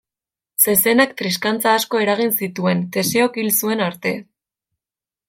Zezenak 0.71 1.11
triskantza 1.19 1.73
asko 1.81 2.01
eragin 2.05 2.33
zituen, 2.39 2.81
Teseok 2.97 3.39
hil 3.43 3.53
zuen 3.61 3.85
arte. 3.91 4.15